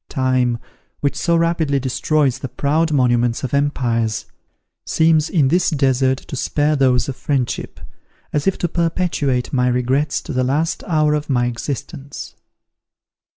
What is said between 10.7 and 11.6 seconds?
hour of my